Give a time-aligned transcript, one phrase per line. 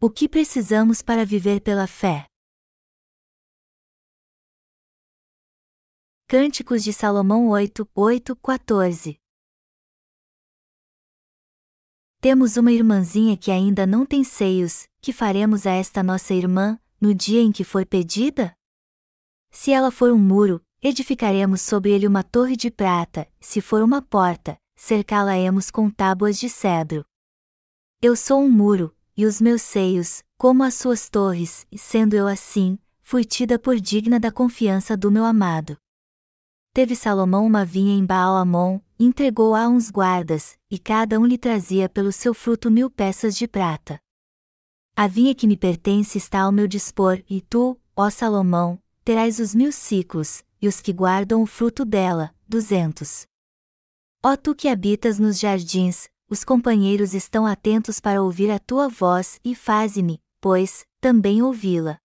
[0.00, 2.24] O que precisamos para viver pela fé?
[6.28, 9.18] Cânticos de Salomão 8, 8, 14
[12.20, 17.12] Temos uma irmãzinha que ainda não tem seios, que faremos a esta nossa irmã, no
[17.12, 18.54] dia em que for pedida?
[19.50, 24.00] Se ela for um muro, edificaremos sobre ele uma torre de prata, se for uma
[24.00, 27.04] porta, cercá-la-emos com tábuas de cedro.
[28.00, 32.28] Eu sou um muro, e os meus seios, como as suas torres, e sendo eu
[32.28, 35.76] assim, fui tida por digna da confiança do meu amado.
[36.72, 41.88] Teve Salomão uma vinha em Baal-Amon, entregou-a a uns guardas, e cada um lhe trazia
[41.88, 43.98] pelo seu fruto mil peças de prata.
[44.94, 49.52] A vinha que me pertence está ao meu dispor, e tu, ó Salomão, terás os
[49.52, 53.26] mil ciclos, e os que guardam o fruto dela, duzentos.
[54.24, 59.40] Ó tu que habitas nos jardins, os companheiros estão atentos para ouvir a tua voz
[59.42, 61.98] e faze-me, pois, também ouvi-la.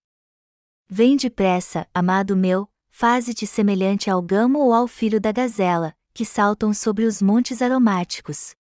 [0.87, 6.73] Vem depressa, amado meu, faze-te semelhante ao gamo ou ao filho da gazela, que saltam
[6.73, 8.55] sobre os montes aromáticos.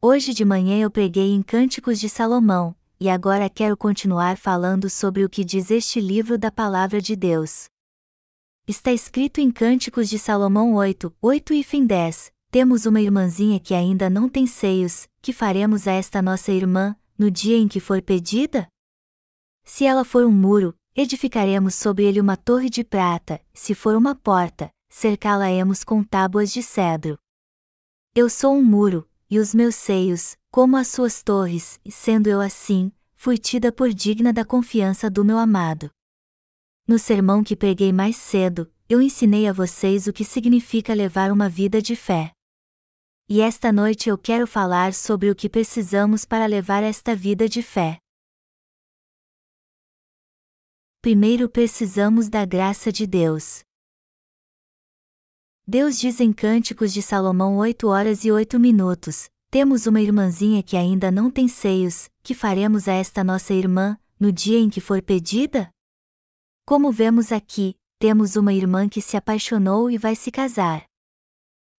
[0.00, 5.24] Hoje de manhã eu preguei em Cânticos de Salomão, e agora quero continuar falando sobre
[5.24, 7.64] o que diz este livro da Palavra de Deus.
[8.68, 13.74] Está escrito em Cânticos de Salomão 8, 8 e fim 10, temos uma irmãzinha que
[13.74, 18.00] ainda não tem seios, que faremos a esta nossa irmã, no dia em que for
[18.00, 18.66] pedida?
[19.62, 24.14] Se ela for um muro, edificaremos sobre ele uma torre de prata, se for uma
[24.14, 27.18] porta, cercá-la-emos com tábuas de cedro.
[28.14, 32.90] Eu sou um muro, e os meus seios, como as suas torres, sendo eu assim,
[33.14, 35.90] fui tida por digna da confiança do meu amado.
[36.88, 41.50] No sermão que preguei mais cedo, eu ensinei a vocês o que significa levar uma
[41.50, 42.32] vida de fé.
[43.28, 47.60] E esta noite eu quero falar sobre o que precisamos para levar esta vida de
[47.60, 47.98] fé.
[51.02, 53.64] Primeiro precisamos da graça de Deus.
[55.66, 60.76] Deus diz em Cânticos de Salomão 8 horas e 8 minutos: Temos uma irmãzinha que
[60.76, 65.02] ainda não tem seios, que faremos a esta nossa irmã, no dia em que for
[65.02, 65.68] pedida?
[66.64, 70.86] Como vemos aqui, temos uma irmã que se apaixonou e vai se casar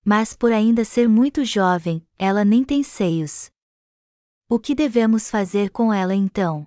[0.09, 3.51] mas por ainda ser muito jovem, ela nem tem seios.
[4.49, 6.65] O que devemos fazer com ela então?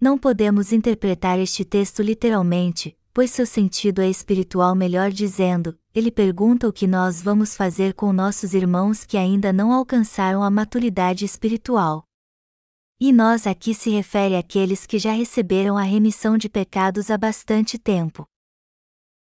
[0.00, 6.66] Não podemos interpretar este texto literalmente, pois seu sentido é espiritual, melhor dizendo, ele pergunta
[6.66, 12.04] o que nós vamos fazer com nossos irmãos que ainda não alcançaram a maturidade espiritual.
[12.98, 17.78] E nós aqui se refere àqueles que já receberam a remissão de pecados há bastante
[17.78, 18.26] tempo.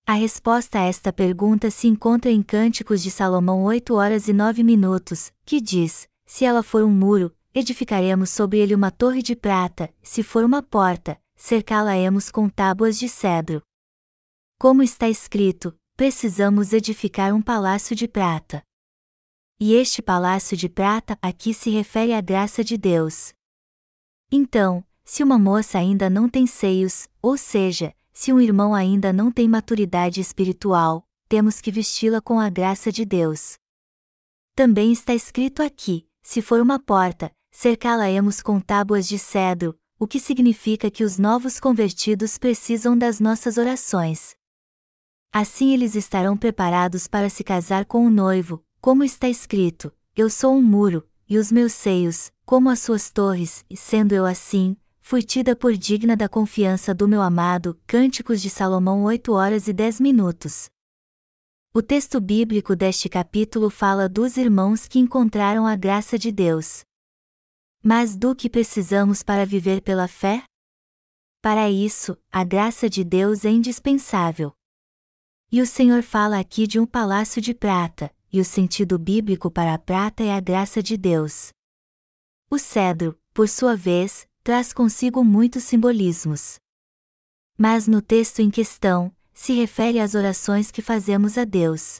[0.10, 4.64] A resposta a esta pergunta se encontra em Cânticos de Salomão 8 horas e 9
[4.64, 9.94] minutos, que diz: Se ela for um muro, edificaremos sobre ele uma torre de prata,
[10.02, 13.62] se for uma porta, cercá-la-emos com tábuas de cedro.
[14.58, 18.64] Como está escrito, precisamos edificar um palácio de prata.
[19.60, 23.32] E este palácio de prata aqui se refere à graça de Deus.
[24.32, 29.32] Então, se uma moça ainda não tem seios, ou seja, se um irmão ainda não
[29.32, 33.54] tem maturidade espiritual, temos que vesti-la com a graça de Deus.
[34.54, 40.20] Também está escrito aqui: se for uma porta, cercá-la-emos com tábuas de cedro, o que
[40.20, 44.36] significa que os novos convertidos precisam das nossas orações.
[45.32, 50.54] Assim eles estarão preparados para se casar com o noivo, como está escrito: Eu sou
[50.54, 54.76] um muro, e os meus seios, como as suas torres, e sendo eu assim,
[55.10, 59.74] fui tida por digna da confiança do meu amado, Cânticos de Salomão 8 horas e
[59.74, 60.70] 10 minutos.
[61.74, 66.84] O texto bíblico deste capítulo fala dos irmãos que encontraram a graça de Deus.
[67.84, 70.44] Mas do que precisamos para viver pela fé?
[71.42, 74.54] Para isso, a graça de Deus é indispensável.
[75.52, 79.74] E o Senhor fala aqui de um palácio de prata, e o sentido bíblico para
[79.74, 81.50] a prata é a graça de Deus.
[82.48, 86.58] O cedro, por sua vez, traz consigo muitos simbolismos.
[87.56, 92.00] Mas no texto em questão, se refere às orações que fazemos a Deus.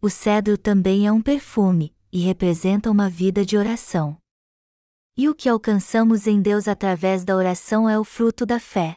[0.00, 4.16] O cedro também é um perfume, e representa uma vida de oração.
[5.14, 8.94] E o que alcançamos em Deus através da oração é o fruto da fé.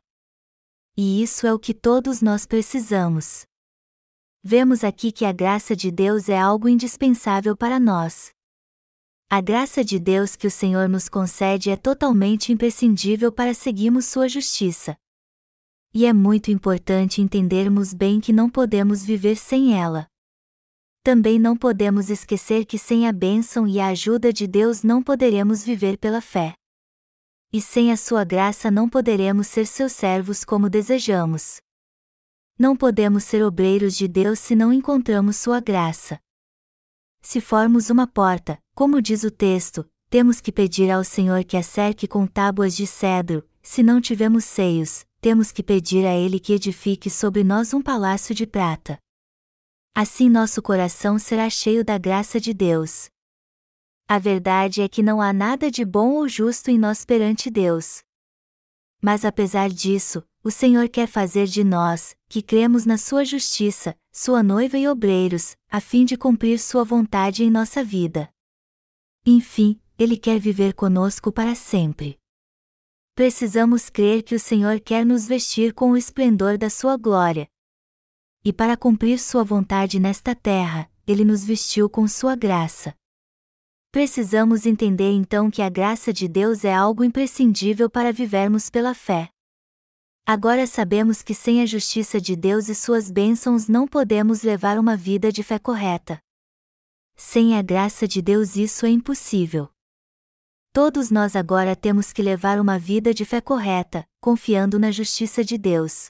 [0.95, 3.43] E isso é o que todos nós precisamos.
[4.41, 8.33] Vemos aqui que a graça de Deus é algo indispensável para nós.
[9.27, 14.29] A graça de Deus que o Senhor nos concede é totalmente imprescindível para seguirmos sua
[14.29, 14.95] justiça.
[15.91, 20.07] E é muito importante entendermos bem que não podemos viver sem ela.
[21.01, 25.63] Também não podemos esquecer que sem a bênção e a ajuda de Deus não poderemos
[25.63, 26.53] viver pela fé.
[27.51, 31.57] E sem a sua graça não poderemos ser seus servos como desejamos.
[32.59, 36.19] Não podemos ser obreiros de Deus se não encontramos sua graça.
[37.21, 41.63] Se formos uma porta, como diz o texto, temos que pedir ao Senhor que a
[41.63, 46.51] cerque com tábuas de cedro, se não tivermos seios, temos que pedir a Ele que
[46.51, 48.99] edifique sobre nós um palácio de prata.
[49.95, 53.09] Assim nosso coração será cheio da graça de Deus.
[54.09, 58.03] A verdade é que não há nada de bom ou justo em nós perante Deus.
[59.01, 64.43] Mas apesar disso, o Senhor quer fazer de nós, que cremos na Sua justiça, Sua
[64.43, 68.34] noiva e obreiros, a fim de cumprir Sua vontade em nossa vida.
[69.25, 72.19] Enfim, Ele quer viver conosco para sempre
[73.15, 77.47] precisamos crer que o Senhor quer nos vestir com o esplendor da Sua glória.
[78.43, 82.93] E para cumprir Sua vontade nesta terra, Ele nos vestiu com Sua graça.
[83.89, 89.29] Precisamos entender então que a graça de Deus é algo imprescindível para vivermos pela fé.
[90.27, 94.97] Agora sabemos que sem a justiça de Deus e suas bênçãos não podemos levar uma
[94.97, 96.19] vida de fé correta.
[97.15, 99.69] Sem a graça de Deus isso é impossível.
[100.73, 105.57] Todos nós agora temos que levar uma vida de fé correta, confiando na justiça de
[105.57, 106.09] Deus.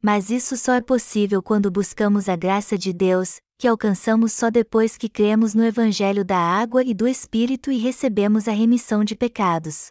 [0.00, 4.96] Mas isso só é possível quando buscamos a graça de Deus, que alcançamos só depois
[4.96, 9.88] que cremos no Evangelho da água e do Espírito e recebemos a remissão de pecados.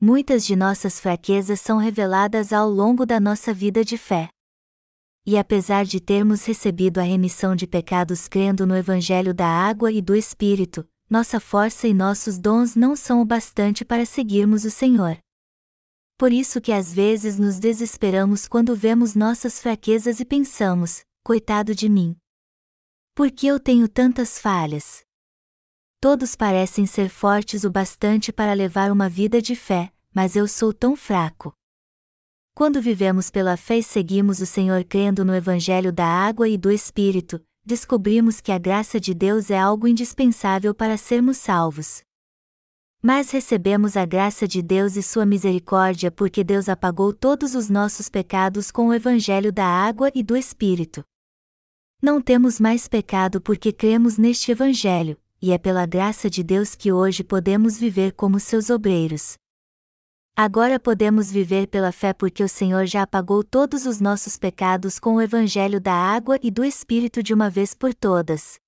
[0.00, 4.30] Muitas de nossas fraquezas são reveladas ao longo da nossa vida de fé.
[5.30, 10.02] E apesar de termos recebido a remissão de pecados crendo no Evangelho da água e
[10.02, 15.16] do Espírito, nossa força e nossos dons não são o bastante para seguirmos o Senhor.
[16.18, 21.88] Por isso que às vezes nos desesperamos quando vemos nossas fraquezas e pensamos: coitado de
[21.88, 22.16] mim.
[23.14, 25.02] Por que eu tenho tantas falhas?
[26.00, 30.74] Todos parecem ser fortes o bastante para levar uma vida de fé, mas eu sou
[30.74, 31.54] tão fraco.
[32.60, 36.70] Quando vivemos pela fé e seguimos o Senhor crendo no Evangelho da água e do
[36.70, 42.02] Espírito, descobrimos que a graça de Deus é algo indispensável para sermos salvos.
[43.02, 48.10] Mas recebemos a graça de Deus e sua misericórdia porque Deus apagou todos os nossos
[48.10, 51.02] pecados com o Evangelho da água e do Espírito.
[52.02, 56.92] Não temos mais pecado porque cremos neste Evangelho, e é pela graça de Deus que
[56.92, 59.38] hoje podemos viver como seus obreiros.
[60.42, 65.16] Agora podemos viver pela fé porque o Senhor já apagou todos os nossos pecados com
[65.16, 68.58] o Evangelho da água e do Espírito de uma vez por todas.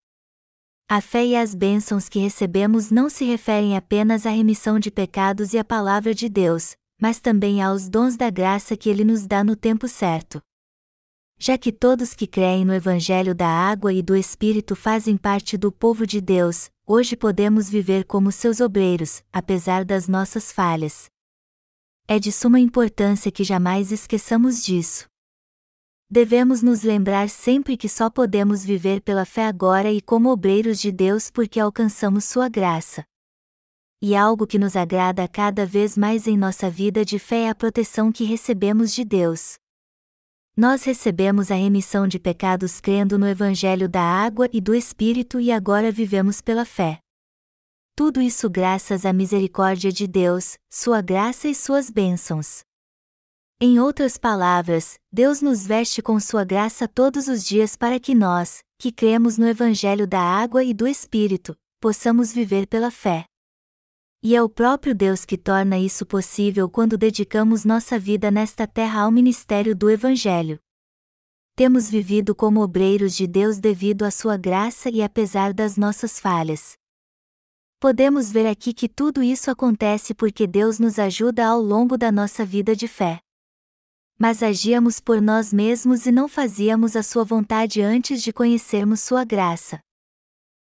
[0.87, 5.55] A fé e as bênçãos que recebemos não se referem apenas à remissão de pecados
[5.55, 9.43] e à palavra de Deus, mas também aos dons da graça que Ele nos dá
[9.43, 10.43] no tempo certo.
[11.39, 15.73] Já que todos que creem no Evangelho da água e do Espírito fazem parte do
[15.73, 21.11] povo de Deus, hoje podemos viver como seus obreiros, apesar das nossas falhas.
[22.15, 25.07] É de suma importância que jamais esqueçamos disso.
[26.11, 30.93] Devemos nos lembrar sempre que só podemos viver pela fé agora e como obreiros de
[30.93, 33.03] Deus porque alcançamos Sua graça.
[34.03, 37.55] E algo que nos agrada cada vez mais em nossa vida de fé é a
[37.55, 39.55] proteção que recebemos de Deus.
[40.55, 45.51] Nós recebemos a remissão de pecados crendo no Evangelho da água e do Espírito e
[45.51, 47.02] agora vivemos pela fé.
[47.95, 52.63] Tudo isso graças à misericórdia de Deus, sua graça e suas bênçãos.
[53.61, 58.63] Em outras palavras, Deus nos veste com sua graça todos os dias para que nós,
[58.79, 63.27] que cremos no Evangelho da água e do Espírito, possamos viver pela fé.
[64.23, 69.03] E é o próprio Deus que torna isso possível quando dedicamos nossa vida nesta terra
[69.03, 70.59] ao ministério do Evangelho.
[71.55, 76.81] Temos vivido como obreiros de Deus devido à sua graça e apesar das nossas falhas.
[77.83, 82.47] Podemos ver aqui que tudo isso acontece porque Deus nos ajuda ao longo da nossa
[82.47, 83.19] vida de fé.
[84.17, 89.25] Mas agíamos por nós mesmos e não fazíamos a Sua vontade antes de conhecermos Sua
[89.25, 89.81] graça.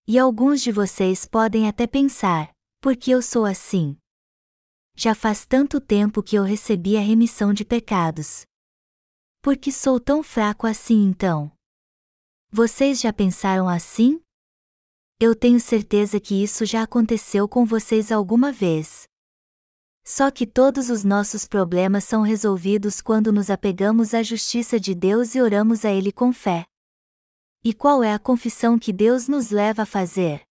[0.08, 2.50] E alguns de vocês podem até pensar:
[2.80, 3.94] por que eu sou assim?
[4.96, 8.46] Já faz tanto tempo que eu recebi a remissão de pecados.
[9.42, 11.52] Por que sou tão fraco assim então?
[12.50, 14.18] Vocês já pensaram assim?
[15.24, 19.04] Eu tenho certeza que isso já aconteceu com vocês alguma vez.
[20.04, 25.36] Só que todos os nossos problemas são resolvidos quando nos apegamos à justiça de Deus
[25.36, 26.64] e oramos a Ele com fé.
[27.62, 30.42] E qual é a confissão que Deus nos leva a fazer?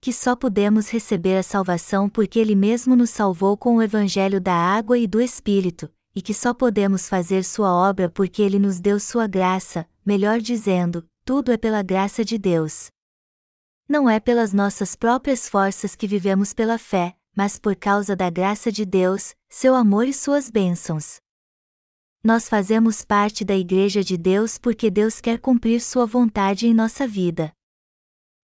[0.00, 4.54] Que só podemos receber a salvação porque Ele mesmo nos salvou com o Evangelho da
[4.54, 9.00] água e do Espírito, e que só podemos fazer Sua obra porque Ele nos deu
[9.00, 12.91] Sua graça, melhor dizendo, tudo é pela graça de Deus.
[13.88, 18.70] Não é pelas nossas próprias forças que vivemos pela fé, mas por causa da graça
[18.70, 21.20] de Deus, seu amor e suas bênçãos.
[22.22, 27.06] Nós fazemos parte da Igreja de Deus porque Deus quer cumprir sua vontade em nossa
[27.06, 27.52] vida.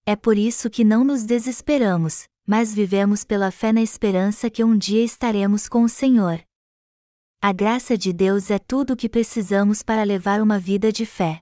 [0.05, 4.77] É por isso que não nos desesperamos, mas vivemos pela fé na esperança que um
[4.77, 6.43] dia estaremos com o Senhor.
[7.41, 11.41] A graça de Deus é tudo o que precisamos para levar uma vida de fé.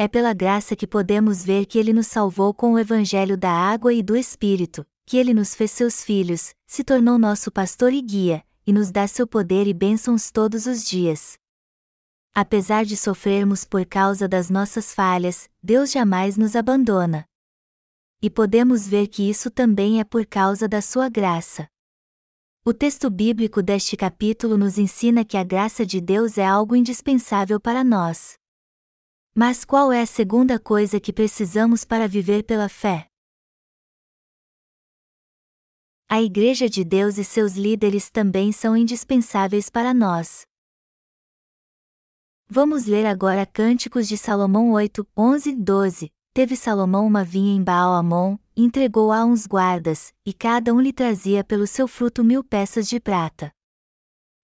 [0.00, 3.92] É pela graça que podemos ver que Ele nos salvou com o Evangelho da água
[3.92, 8.44] e do Espírito, que Ele nos fez seus filhos, se tornou nosso pastor e guia,
[8.64, 11.36] e nos dá seu poder e bênçãos todos os dias.
[12.32, 17.24] Apesar de sofrermos por causa das nossas falhas, Deus jamais nos abandona.
[18.22, 21.66] E podemos ver que isso também é por causa da sua graça.
[22.64, 27.58] O texto bíblico deste capítulo nos ensina que a graça de Deus é algo indispensável
[27.58, 28.37] para nós.
[29.40, 33.06] Mas qual é a segunda coisa que precisamos para viver pela fé?
[36.08, 40.44] A Igreja de Deus e seus líderes também são indispensáveis para nós.
[42.48, 46.12] Vamos ler agora Cânticos de Salomão 8, 11, 12.
[46.34, 51.44] Teve Salomão uma vinha em Baal-Amon, entregou-a a uns guardas, e cada um lhe trazia
[51.44, 53.52] pelo seu fruto mil peças de prata.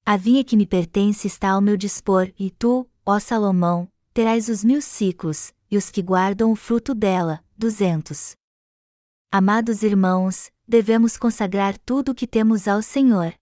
[0.06, 4.62] A vinha que me pertence está ao meu dispor, e tu, ó Salomão, terás os
[4.62, 8.36] mil ciclos, e os que guardam o fruto dela, duzentos.
[9.30, 13.34] Amados irmãos, devemos consagrar tudo o que temos ao Senhor.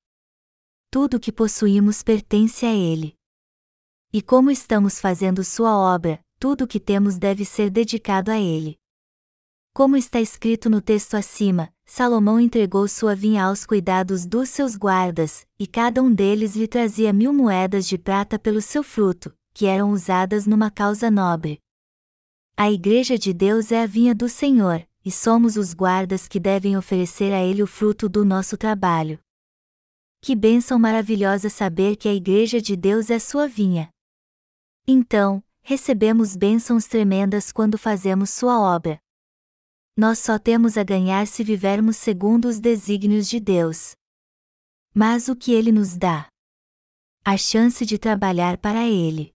[0.90, 3.14] Tudo o que possuímos pertence a Ele.
[4.10, 8.78] E como estamos fazendo Sua obra, tudo o que temos deve ser dedicado a Ele.
[9.74, 15.46] Como está escrito no texto acima, Salomão entregou sua vinha aos cuidados dos seus guardas,
[15.58, 19.90] e cada um deles lhe trazia mil moedas de prata pelo seu fruto, que eram
[19.90, 21.60] usadas numa causa nobre.
[22.56, 26.76] A Igreja de Deus é a vinha do Senhor, e somos os guardas que devem
[26.76, 29.18] oferecer a Ele o fruto do nosso trabalho.
[30.20, 33.90] Que bênção maravilhosa saber que a Igreja de Deus é sua vinha.
[34.86, 39.00] Então, recebemos bênçãos tremendas quando fazemos sua obra.
[39.96, 43.92] Nós só temos a ganhar se vivermos segundo os desígnios de Deus.
[44.94, 46.28] Mas o que Ele nos dá?
[47.24, 49.32] A chance de trabalhar para Ele.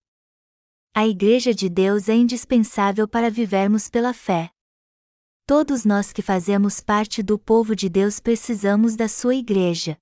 [1.00, 4.50] A Igreja de Deus é indispensável para vivermos pela fé.
[5.46, 9.96] Todos nós que fazemos parte do povo de Deus precisamos da sua Igreja.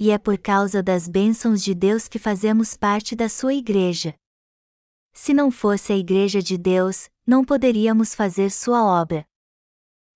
[0.00, 4.12] E é por causa das bênçãos de Deus que fazemos parte da sua Igreja.
[5.12, 9.24] Se não fosse a Igreja de Deus, não poderíamos fazer sua obra.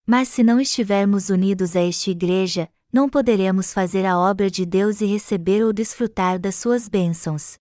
[0.05, 5.00] Mas se não estivermos unidos a esta igreja, não poderemos fazer a obra de Deus
[5.00, 7.57] e receber ou desfrutar das suas bênçãos.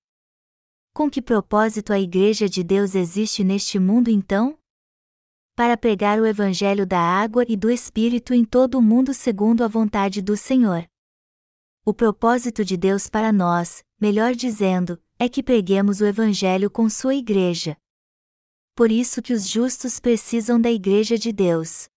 [0.96, 4.58] Com que propósito a Igreja de Deus existe neste mundo então?
[5.54, 9.68] Para pregar o Evangelho da água e do Espírito em todo o mundo segundo a
[9.68, 10.88] vontade do Senhor.
[11.84, 17.14] O propósito de Deus para nós, melhor dizendo, é que preguemos o Evangelho com sua
[17.14, 17.76] Igreja.
[18.74, 21.90] Por isso que os justos precisam da Igreja de Deus.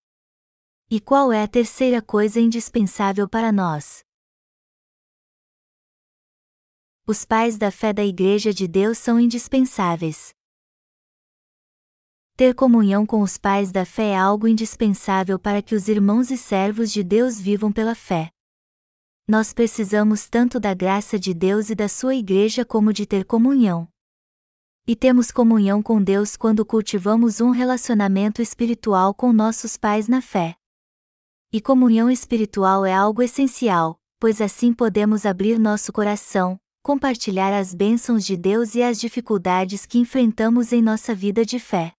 [0.91, 4.08] E qual é a terceira coisa indispensável para nós?
[7.11, 10.35] Os pais da fé da Igreja de Deus são indispensáveis.
[12.37, 16.37] Ter comunhão com os pais da fé é algo indispensável para que os irmãos e
[16.37, 18.29] servos de Deus vivam pela fé.
[19.27, 23.89] Nós precisamos tanto da graça de Deus e da sua Igreja como de ter comunhão.
[24.87, 30.57] E temos comunhão com Deus quando cultivamos um relacionamento espiritual com nossos pais na fé.
[31.51, 38.25] E comunhão espiritual é algo essencial, pois assim podemos abrir nosso coração, compartilhar as bênçãos
[38.25, 41.93] de Deus e as dificuldades que enfrentamos em nossa vida de fé.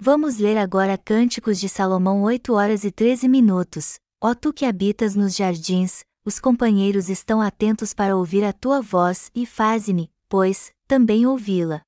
[0.00, 3.98] Vamos ler agora Cânticos de Salomão 8 horas e 13 minutos.
[4.22, 9.32] Ó tu que habitas nos jardins, os companheiros estão atentos para ouvir a tua voz
[9.34, 11.82] e faze-me, pois, também ouvi-la.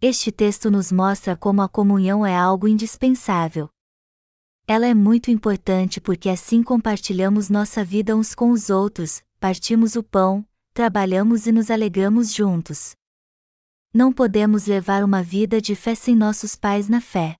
[0.00, 3.68] Este texto nos mostra como a comunhão é algo indispensável.
[4.66, 10.02] Ela é muito importante porque assim compartilhamos nossa vida uns com os outros, partimos o
[10.02, 10.46] pão,
[10.80, 12.92] trabalhamos e nos alegramos juntos.
[13.92, 17.36] Não podemos levar uma vida de fé sem nossos pais na fé.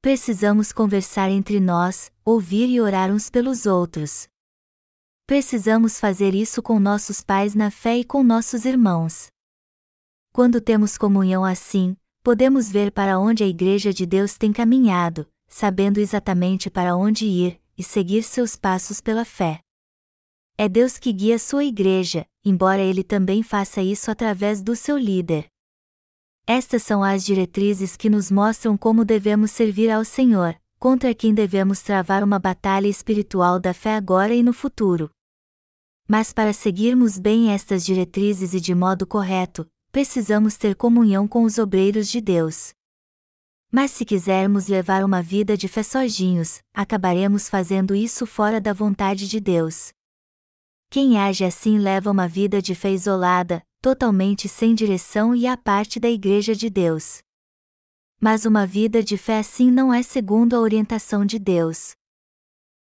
[0.00, 4.26] Precisamos conversar entre nós, ouvir e orar uns pelos outros.
[5.26, 9.26] Precisamos fazer isso com nossos pais na fé e com nossos irmãos.
[10.32, 15.98] Quando temos comunhão assim, podemos ver para onde a Igreja de Deus tem caminhado, sabendo
[15.98, 19.60] exatamente para onde ir, e seguir seus passos pela fé.
[20.60, 25.46] É Deus que guia sua igreja, embora ele também faça isso através do seu líder.
[26.48, 31.80] Estas são as diretrizes que nos mostram como devemos servir ao Senhor, contra quem devemos
[31.80, 35.08] travar uma batalha espiritual da fé agora e no futuro.
[36.08, 41.56] Mas para seguirmos bem estas diretrizes e de modo correto, precisamos ter comunhão com os
[41.56, 42.72] obreiros de Deus.
[43.70, 49.28] Mas se quisermos levar uma vida de fé sozinhos, acabaremos fazendo isso fora da vontade
[49.28, 49.96] de Deus.
[50.90, 56.00] Quem age assim leva uma vida de fé isolada, totalmente sem direção e à parte
[56.00, 57.18] da Igreja de Deus.
[58.18, 61.92] Mas uma vida de fé assim não é segundo a orientação de Deus.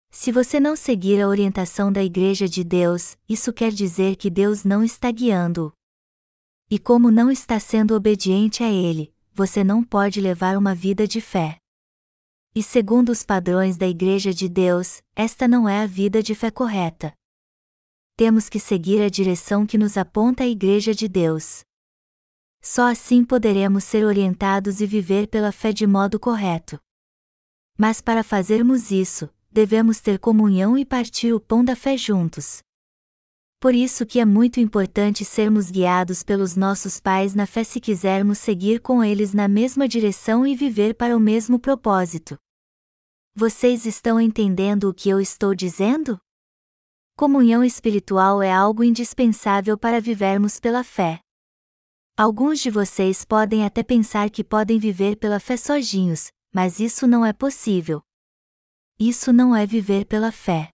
[0.08, 4.62] Se você não seguir a orientação da Igreja de Deus, isso quer dizer que Deus
[4.62, 5.72] não está guiando.
[6.70, 11.20] E como não está sendo obediente a Ele, você não pode levar uma vida de
[11.20, 11.58] fé.
[12.54, 16.52] E segundo os padrões da Igreja de Deus, esta não é a vida de fé
[16.52, 17.12] correta.
[18.18, 21.60] Temos que seguir a direção que nos aponta a Igreja de Deus.
[22.62, 26.80] Só assim poderemos ser orientados e viver pela fé de modo correto.
[27.76, 32.60] Mas para fazermos isso, devemos ter comunhão e partir o pão da fé juntos.
[33.60, 38.38] Por isso que é muito importante sermos guiados pelos nossos pais na fé se quisermos
[38.38, 42.38] seguir com eles na mesma direção e viver para o mesmo propósito.
[43.34, 46.18] Vocês estão entendendo o que eu estou dizendo?
[47.18, 51.18] Comunhão espiritual é algo indispensável para vivermos pela fé.
[52.14, 57.24] Alguns de vocês podem até pensar que podem viver pela fé sozinhos, mas isso não
[57.24, 58.02] é possível.
[59.00, 60.68] Isso não é viver pela fé.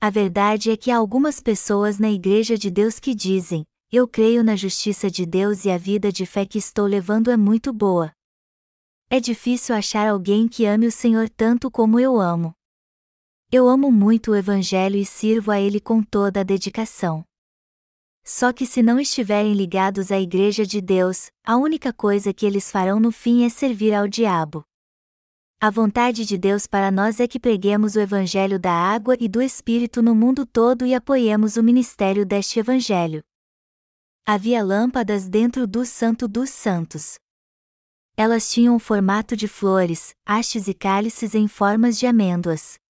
[0.00, 4.42] A verdade é que há algumas pessoas na Igreja de Deus que dizem: Eu creio
[4.42, 8.10] na justiça de Deus e a vida de fé que estou levando é muito boa.
[9.10, 12.54] É difícil achar alguém que ame o Senhor tanto como eu amo.
[13.56, 17.24] Eu amo muito o Evangelho e sirvo a Ele com toda a dedicação.
[18.24, 22.68] Só que se não estiverem ligados à Igreja de Deus, a única coisa que eles
[22.68, 24.64] farão no fim é servir ao diabo.
[25.60, 29.40] A vontade de Deus para nós é que preguemos o Evangelho da água e do
[29.40, 33.22] Espírito no mundo todo e apoiemos o ministério deste Evangelho.
[34.26, 37.20] Havia lâmpadas dentro do Santo dos Santos.
[38.16, 42.82] Elas tinham o formato de flores, hastes e cálices em formas de amêndoas.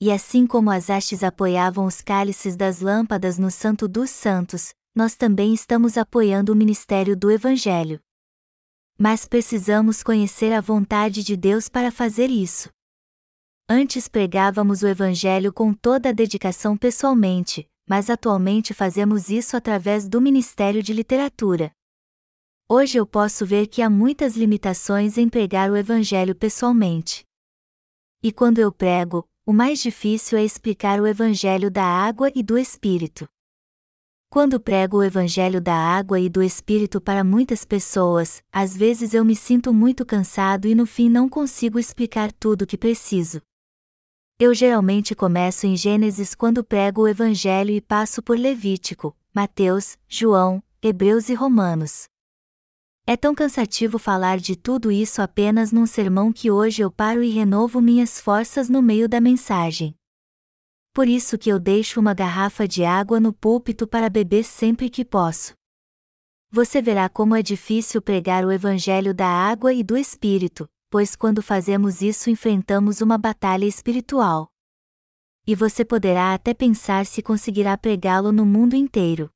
[0.00, 5.16] E assim como as hastes apoiavam os cálices das lâmpadas no Santo dos Santos, nós
[5.16, 8.00] também estamos apoiando o ministério do Evangelho.
[8.96, 12.68] Mas precisamos conhecer a vontade de Deus para fazer isso.
[13.68, 20.20] Antes pregávamos o Evangelho com toda a dedicação pessoalmente, mas atualmente fazemos isso através do
[20.20, 21.72] Ministério de Literatura.
[22.68, 27.24] Hoje eu posso ver que há muitas limitações em pregar o Evangelho pessoalmente.
[28.22, 32.58] E quando eu prego, o mais difícil é explicar o Evangelho da água e do
[32.58, 33.26] Espírito.
[34.28, 39.24] Quando prego o Evangelho da água e do Espírito para muitas pessoas, às vezes eu
[39.24, 43.40] me sinto muito cansado e no fim não consigo explicar tudo o que preciso.
[44.38, 50.62] Eu geralmente começo em Gênesis quando prego o Evangelho e passo por Levítico, Mateus, João,
[50.82, 52.06] Hebreus e Romanos.
[53.10, 57.30] É tão cansativo falar de tudo isso apenas num sermão que hoje eu paro e
[57.30, 59.94] renovo minhas forças no meio da mensagem.
[60.92, 65.06] Por isso que eu deixo uma garrafa de água no púlpito para beber sempre que
[65.06, 65.54] posso.
[66.50, 71.40] Você verá como é difícil pregar o evangelho da água e do espírito, pois quando
[71.40, 74.50] fazemos isso enfrentamos uma batalha espiritual.
[75.46, 79.30] E você poderá até pensar se conseguirá pregá-lo no mundo inteiro.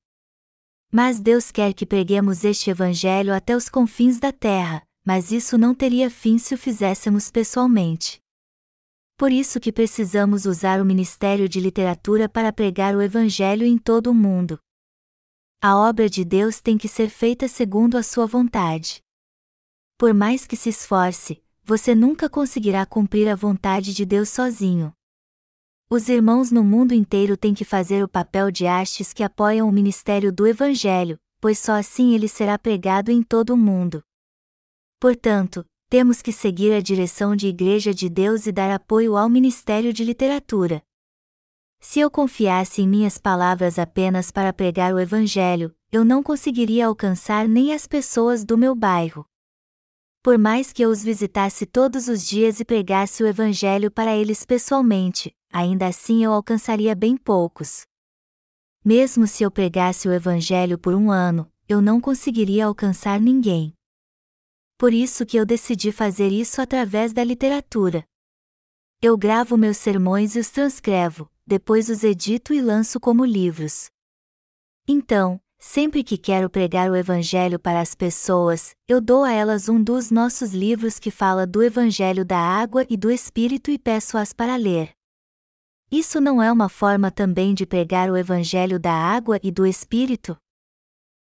[0.94, 5.74] Mas Deus quer que preguemos este Evangelho até os confins da terra, mas isso não
[5.74, 8.20] teria fim se o fizéssemos pessoalmente.
[9.16, 14.08] Por isso que precisamos usar o Ministério de Literatura para pregar o Evangelho em todo
[14.08, 14.58] o mundo.
[15.62, 19.00] A obra de Deus tem que ser feita segundo a sua vontade.
[19.96, 24.92] Por mais que se esforce, você nunca conseguirá cumprir a vontade de Deus sozinho.
[25.94, 29.70] Os irmãos no mundo inteiro têm que fazer o papel de hastes que apoiam o
[29.70, 34.02] ministério do Evangelho, pois só assim ele será pregado em todo o mundo.
[34.98, 39.92] Portanto, temos que seguir a direção de Igreja de Deus e dar apoio ao ministério
[39.92, 40.82] de literatura.
[41.78, 47.46] Se eu confiasse em minhas palavras apenas para pregar o Evangelho, eu não conseguiria alcançar
[47.46, 49.26] nem as pessoas do meu bairro.
[50.22, 54.44] Por mais que eu os visitasse todos os dias e pregasse o Evangelho para eles
[54.44, 57.82] pessoalmente, ainda assim eu alcançaria bem poucos.
[58.84, 63.74] Mesmo se eu pregasse o Evangelho por um ano, eu não conseguiria alcançar ninguém.
[64.78, 68.04] Por isso que eu decidi fazer isso através da literatura.
[69.00, 73.90] Eu gravo meus sermões e os transcrevo, depois os edito e lanço como livros.
[74.86, 79.80] Então, Sempre que quero pregar o Evangelho para as pessoas, eu dou a elas um
[79.80, 84.56] dos nossos livros que fala do Evangelho da água e do Espírito e peço-as para
[84.56, 84.90] ler.
[85.88, 90.36] Isso não é uma forma também de pregar o Evangelho da água e do Espírito?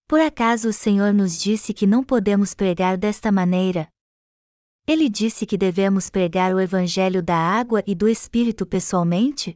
[0.07, 3.87] Por acaso o Senhor nos disse que não podemos pregar desta maneira?
[4.87, 9.55] Ele disse que devemos pregar o Evangelho da água e do Espírito pessoalmente?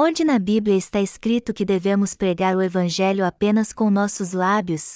[0.00, 4.94] Onde na Bíblia está escrito que devemos pregar o Evangelho apenas com nossos lábios?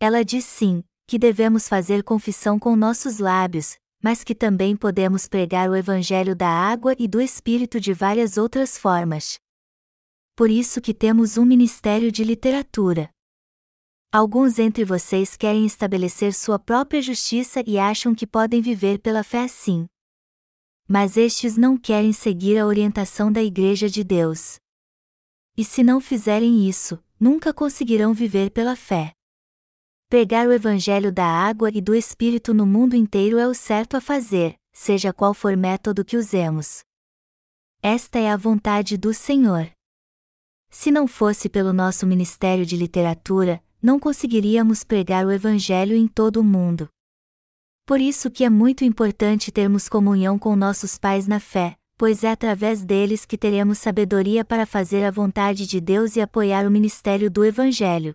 [0.00, 5.68] Ela diz sim, que devemos fazer confissão com nossos lábios, mas que também podemos pregar
[5.68, 9.38] o Evangelho da água e do Espírito de várias outras formas.
[10.34, 13.10] Por isso que temos um ministério de literatura.
[14.10, 19.42] Alguns entre vocês querem estabelecer sua própria justiça e acham que podem viver pela fé
[19.42, 19.86] assim
[20.92, 24.58] mas estes não querem seguir a orientação da Igreja de Deus.
[25.56, 29.12] E se não fizerem isso, nunca conseguirão viver pela fé.
[30.08, 34.00] Pregar o Evangelho da água e do Espírito no mundo inteiro é o certo a
[34.00, 36.80] fazer, seja qual for método que usemos.
[37.80, 39.70] Esta é a vontade do Senhor.
[40.70, 46.40] Se não fosse pelo nosso ministério de literatura, não conseguiríamos pregar o Evangelho em todo
[46.40, 46.88] o mundo.
[47.90, 52.30] Por isso que é muito importante termos comunhão com nossos pais na fé, pois é
[52.30, 57.28] através deles que teremos sabedoria para fazer a vontade de Deus e apoiar o ministério
[57.28, 58.14] do Evangelho.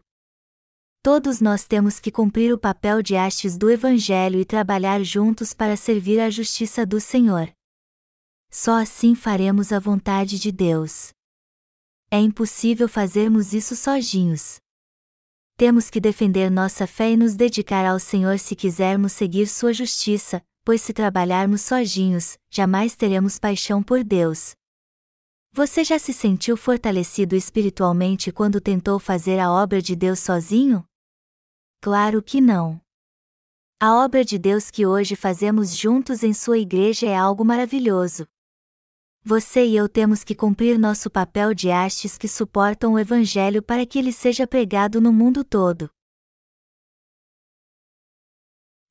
[1.04, 5.76] Todos nós temos que cumprir o papel de hastes do Evangelho e trabalhar juntos para
[5.76, 7.52] servir à justiça do Senhor.
[8.50, 11.10] Só assim faremos a vontade de Deus.
[12.10, 14.62] É impossível fazermos isso sozinhos
[15.58, 20.44] temos que defender nossa fé e nos dedicar ao Senhor se quisermos seguir Sua justiça,
[20.66, 24.54] pois se trabalharmos sozinhos, jamais teremos paixão por Deus.
[25.54, 30.86] Você já se sentiu fortalecido espiritualmente quando tentou fazer a obra de Deus sozinho?
[31.82, 32.82] Claro que não.
[33.80, 38.28] A obra de Deus que hoje fazemos juntos em sua igreja é algo maravilhoso.
[39.28, 43.84] Você e eu temos que cumprir nosso papel de hastes que suportam o Evangelho para
[43.84, 45.90] que ele seja pregado no mundo todo.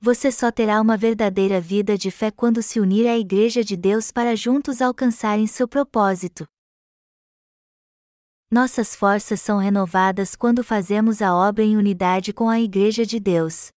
[0.00, 4.10] Você só terá uma verdadeira vida de fé quando se unir à Igreja de Deus
[4.10, 6.44] para juntos alcançarem seu propósito.
[8.50, 13.68] Nossas forças são renovadas quando fazemos a obra em unidade com a Igreja de Deus.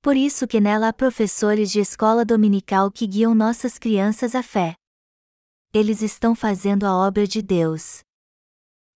[0.00, 4.76] Por isso que nela há professores de escola dominical que guiam nossas crianças à fé
[5.76, 8.00] eles estão fazendo a obra de Deus.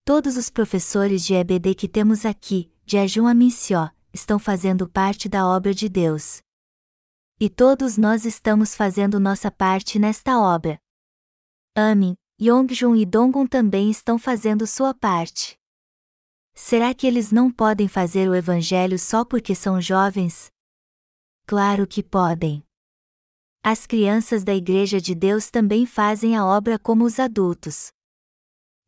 [0.03, 5.47] Todos os professores de EBD que temos aqui, de Ajun a estão fazendo parte da
[5.47, 6.41] obra de Deus.
[7.39, 10.79] E todos nós estamos fazendo nossa parte nesta obra.
[11.75, 15.55] Amin, Yongjun e Donggun também estão fazendo sua parte.
[16.55, 20.51] Será que eles não podem fazer o evangelho só porque são jovens?
[21.45, 22.63] Claro que podem.
[23.63, 27.91] As crianças da Igreja de Deus também fazem a obra como os adultos.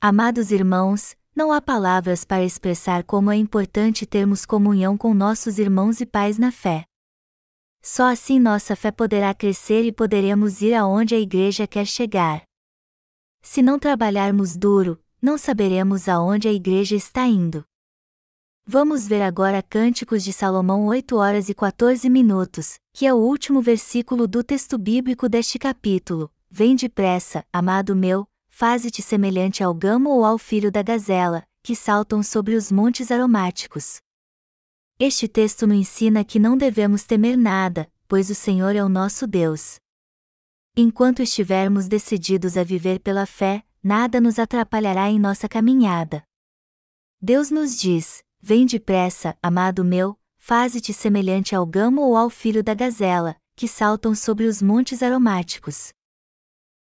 [0.02, 6.02] Amados irmãos, não há palavras para expressar como é importante termos comunhão com nossos irmãos
[6.02, 6.86] e pais na fé.
[7.84, 12.42] Só assim nossa fé poderá crescer e poderemos ir aonde a Igreja quer chegar.
[13.44, 17.64] Se não trabalharmos duro, não saberemos aonde a Igreja está indo.
[18.66, 23.62] Vamos ver agora Cânticos de Salomão 8 horas e 14 minutos, que é o último
[23.62, 26.32] versículo do texto bíblico deste capítulo.
[26.50, 32.24] Vem depressa, amado meu, faze-te semelhante ao gamo ou ao filho da gazela, que saltam
[32.24, 33.98] sobre os montes aromáticos.
[34.98, 39.28] Este texto nos ensina que não devemos temer nada, pois o Senhor é o nosso
[39.28, 39.76] Deus.
[40.78, 46.24] Enquanto estivermos decididos a viver pela fé, nada nos atrapalhará em nossa caminhada.
[47.22, 52.74] Deus nos diz: Vem depressa, amado meu, faze-te semelhante ao gamo ou ao filho da
[52.74, 55.94] gazela, que saltam sobre os montes aromáticos.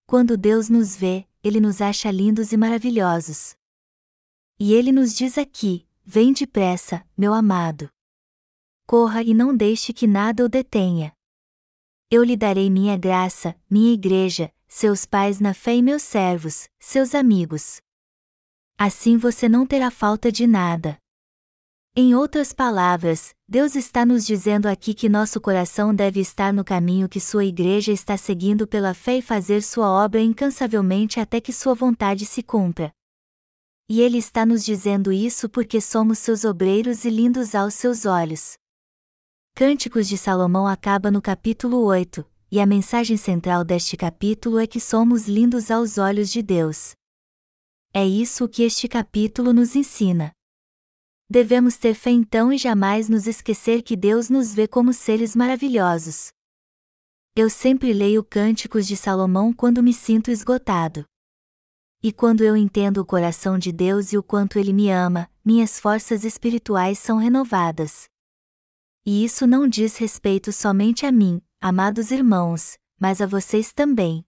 [0.07, 3.55] Quando Deus nos vê, ele nos acha lindos e maravilhosos.
[4.59, 7.91] E ele nos diz aqui: Vem depressa, meu amado.
[8.87, 11.13] Corra e não deixe que nada o detenha.
[12.11, 17.15] Eu lhe darei minha graça, minha igreja, seus pais na fé e meus servos, seus
[17.15, 17.83] amigos.
[18.79, 20.99] Assim você não terá falta de nada.
[21.97, 27.09] Em outras palavras, Deus está nos dizendo aqui que nosso coração deve estar no caminho
[27.09, 31.75] que sua igreja está seguindo pela fé e fazer sua obra incansavelmente até que sua
[31.75, 32.93] vontade se cumpra.
[33.89, 38.57] E Ele está nos dizendo isso porque somos seus obreiros e lindos aos seus olhos.
[39.57, 44.79] Cânticos de Salomão acaba no capítulo 8, e a mensagem central deste capítulo é que
[44.79, 46.93] somos lindos aos olhos de Deus.
[47.93, 50.31] É isso que este capítulo nos ensina.
[51.31, 56.33] Devemos ter fé então e jamais nos esquecer que Deus nos vê como seres maravilhosos.
[57.37, 61.05] Eu sempre leio cânticos de Salomão quando me sinto esgotado.
[62.03, 65.79] E quando eu entendo o coração de Deus e o quanto Ele me ama, minhas
[65.79, 68.09] forças espirituais são renovadas.
[69.07, 74.25] E isso não diz respeito somente a mim, amados irmãos, mas a vocês também.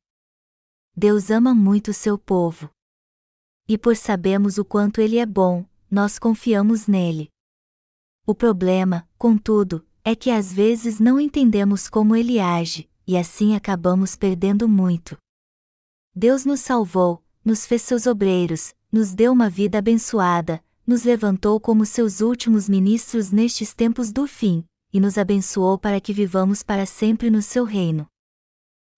[0.94, 2.70] Deus ama muito seu povo.
[3.66, 7.28] E por sabermos o quanto Ele é bom, nós confiamos nele.
[8.26, 14.16] O problema, contudo, é que às vezes não entendemos como Ele age, e assim acabamos
[14.16, 15.18] perdendo muito.
[16.14, 21.84] Deus nos salvou, nos fez seus obreiros, nos deu uma vida abençoada, nos levantou como
[21.84, 27.30] seus últimos ministros nestes tempos do fim, e nos abençoou para que vivamos para sempre
[27.30, 28.06] no seu reino.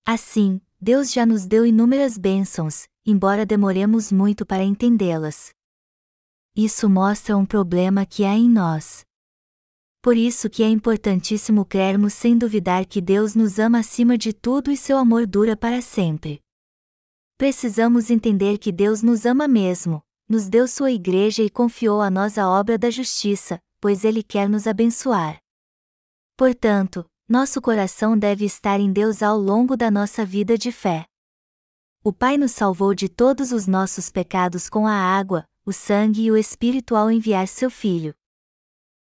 [0.07, 5.54] Assim, Deus já nos deu inúmeras bênçãos, embora demoremos muito para entendê-las.
[6.57, 9.05] Isso mostra um problema que há em nós.
[10.01, 14.71] Por isso que é importantíssimo crermos sem duvidar que Deus nos ama acima de tudo
[14.71, 16.41] e seu amor dura para sempre.
[17.37, 22.39] Precisamos entender que Deus nos ama mesmo, nos deu sua igreja e confiou a nós
[22.39, 25.39] a obra da justiça, pois Ele quer nos abençoar.
[26.37, 31.05] Portanto, nosso coração deve estar em Deus ao longo da nossa vida de fé.
[32.05, 36.31] O Pai nos salvou de todos os nossos pecados com a água, o sangue e
[36.31, 38.15] o Espírito ao enviar seu Filho.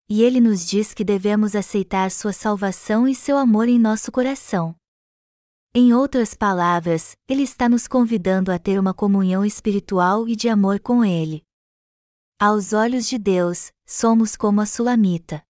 [0.08, 4.76] E ele nos diz que devemos aceitar sua salvação e seu amor em nosso coração.
[5.74, 10.80] Em outras palavras, ele está nos convidando a ter uma comunhão espiritual e de amor
[10.80, 11.44] com ele.
[12.38, 15.42] Aos olhos de Deus, somos como a sulamita.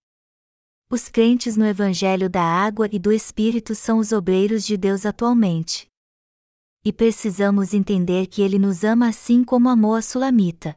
[0.90, 5.88] Os crentes no Evangelho da Água e do Espírito são os obreiros de Deus atualmente.
[6.84, 10.76] E precisamos entender que Ele nos ama assim como amou a Sulamita.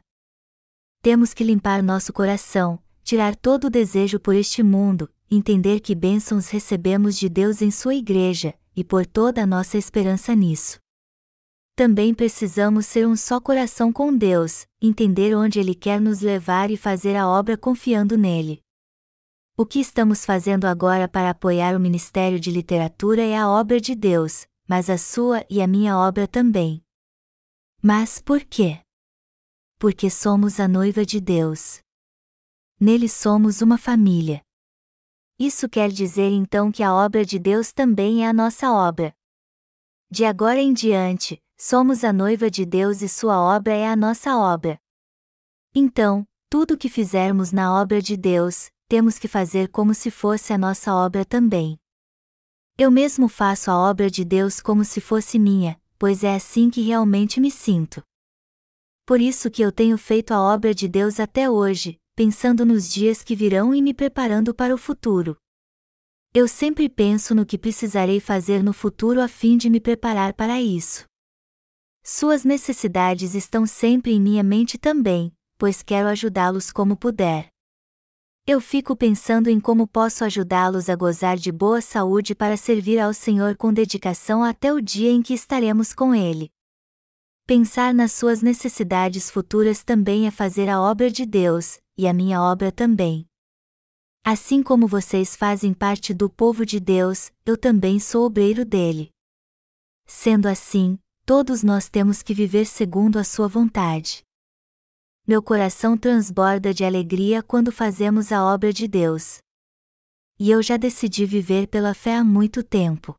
[1.05, 6.49] Temos que limpar nosso coração, tirar todo o desejo por este mundo, entender que bênçãos
[6.49, 10.79] recebemos de Deus em Sua Igreja, e pôr toda a nossa esperança nisso.
[11.75, 16.75] Também precisamos ser um só coração com Deus, entender onde Ele quer nos levar e
[16.75, 18.63] fazer a obra confiando nele.
[19.55, 23.93] O que estamos fazendo agora para apoiar o Ministério de Literatura é a obra de
[23.93, 26.83] Deus, mas a sua e a minha obra também.
[27.79, 28.79] Mas por quê?
[29.77, 31.79] Porque somos a noiva de Deus.
[32.79, 34.41] Nele somos uma família.
[35.37, 39.13] Isso quer dizer então que a obra de Deus também é a nossa obra.
[40.09, 44.37] De agora em diante, somos a noiva de Deus e sua obra é a nossa
[44.37, 44.79] obra.
[45.73, 50.53] Então, tudo o que fizermos na obra de Deus, temos que fazer como se fosse
[50.53, 51.77] a nossa obra também.
[52.77, 56.81] Eu mesmo faço a obra de Deus como se fosse minha, pois é assim que
[56.81, 58.01] realmente me sinto.
[59.05, 63.21] Por isso que eu tenho feito a obra de Deus até hoje, pensando nos dias
[63.21, 65.37] que virão e me preparando para o futuro.
[66.33, 70.59] Eu sempre penso no que precisarei fazer no futuro a fim de me preparar para
[70.59, 71.05] isso.
[72.03, 77.47] Suas necessidades estão sempre em minha mente também, pois quero ajudá-los como puder.
[78.47, 83.13] Eu fico pensando em como posso ajudá-los a gozar de boa saúde para servir ao
[83.13, 86.54] Senhor com dedicação até o dia em que estaremos com Ele.
[87.45, 92.41] Pensar nas suas necessidades futuras também é fazer a obra de Deus, e a minha
[92.41, 93.25] obra também.
[94.23, 99.09] Assim como vocês fazem parte do povo de Deus, eu também sou obreiro dele.
[100.07, 104.25] Sendo assim, todos nós temos que viver segundo a sua vontade
[105.27, 109.39] meu coração transborda de alegria quando fazemos a obra de Deus.
[110.37, 113.15] E eu já decidi viver pela fé há muito tempo.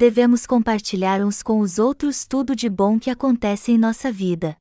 [0.00, 4.56] Devemos compartilhar uns com os outros tudo de bom que acontece em nossa vida.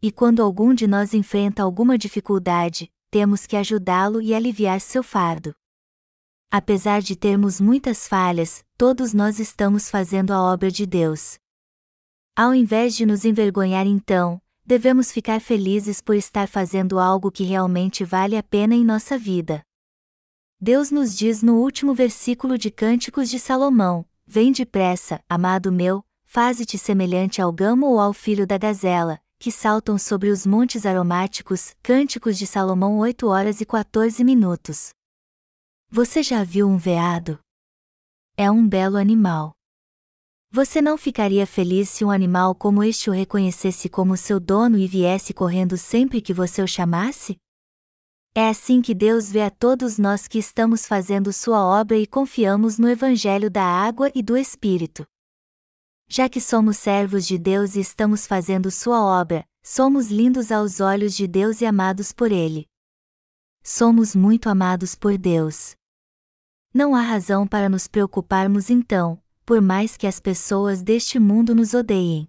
[0.00, 5.52] E quando algum de nós enfrenta alguma dificuldade, temos que ajudá-lo e aliviar seu fardo.
[6.48, 11.40] Apesar de termos muitas falhas, todos nós estamos fazendo a obra de Deus.
[12.36, 18.04] Ao invés de nos envergonhar então, devemos ficar felizes por estar fazendo algo que realmente
[18.04, 19.64] vale a pena em nossa vida.
[20.60, 26.76] Deus nos diz no último versículo de Cânticos de Salomão: Vem depressa, amado meu, faze-te
[26.76, 31.74] semelhante ao gamo ou ao filho da gazela, que saltam sobre os montes aromáticos.
[31.80, 34.90] Cânticos de Salomão 8 horas e 14 minutos.
[35.88, 37.38] Você já viu um veado?
[38.36, 39.52] É um belo animal.
[40.50, 44.88] Você não ficaria feliz se um animal como este o reconhecesse como seu dono e
[44.88, 47.36] viesse correndo sempre que você o chamasse?
[48.38, 52.78] É assim que Deus vê a todos nós que estamos fazendo sua obra e confiamos
[52.78, 55.06] no Evangelho da água e do Espírito.
[56.06, 61.14] Já que somos servos de Deus e estamos fazendo sua obra, somos lindos aos olhos
[61.14, 62.66] de Deus e amados por Ele.
[63.64, 65.74] somos muito amados por Deus.
[66.74, 71.72] Não há razão para nos preocuparmos então, por mais que as pessoas deste mundo nos
[71.72, 72.28] odeiem.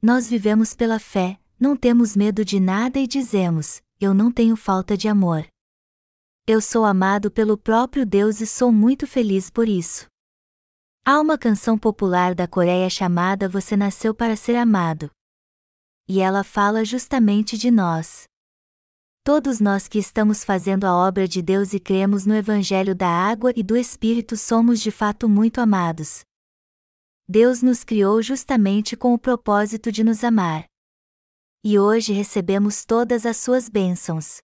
[0.00, 4.96] Nós vivemos pela fé, não temos medo de nada e dizemos: Eu não tenho falta
[4.96, 5.46] de amor.
[6.46, 10.06] Eu sou amado pelo próprio Deus e sou muito feliz por isso.
[11.04, 15.10] Há uma canção popular da Coreia chamada Você Nasceu para Ser Amado.
[16.08, 18.24] E ela fala justamente de nós.
[19.22, 23.52] Todos nós que estamos fazendo a obra de Deus e cremos no Evangelho da Água
[23.54, 26.20] e do Espírito somos de fato muito amados.
[27.28, 30.69] Deus nos criou justamente com o propósito de nos amar.
[31.62, 34.38] E hoje recebemos todas as suas bênçãos.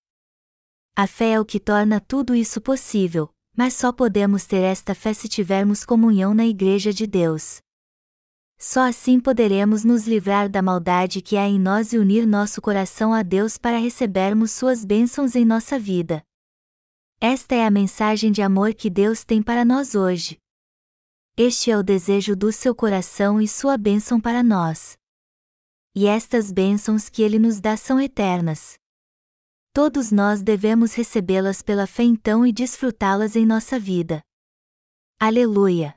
[0.95, 5.15] A fé é o que torna tudo isso possível, mas só podemos ter esta fé
[5.15, 7.59] se tivermos comunhão na Igreja de Deus.
[8.59, 13.15] Só assim poderemos nos livrar da maldade que há em nós e unir nosso coração
[13.15, 16.23] a Deus para recebermos suas bênçãos em nossa vida.
[17.19, 20.37] Esta é a mensagem de amor que Deus tem para nós hoje.
[21.35, 24.99] Este é o desejo do seu coração e sua bênção para nós.
[25.99, 28.75] E estas bênçãos que Ele nos dá são eternas.
[29.73, 34.21] Todos nós devemos recebê-las pela fé então e desfrutá-las em nossa vida.
[35.19, 35.96] Aleluia!